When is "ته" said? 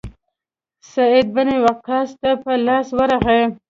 2.21-2.31